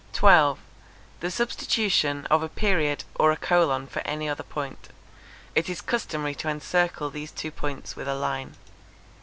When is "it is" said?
5.53-5.79